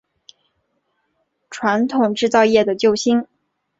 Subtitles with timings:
[1.51, 3.27] 传统制造业的救星